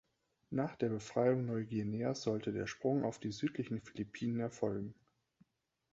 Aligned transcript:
Nach 0.49 0.75
der 0.75 0.89
Befreiung 0.89 1.45
Neuguineas 1.45 2.23
sollte 2.23 2.51
der 2.51 2.65
Sprung 2.65 3.03
auf 3.03 3.19
die 3.19 3.31
südlichen 3.31 3.81
Philippinen 3.81 4.39
erfolgen. 4.39 4.95